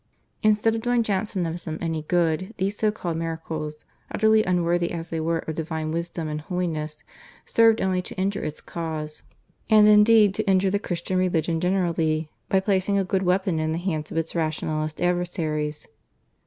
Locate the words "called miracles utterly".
2.91-4.43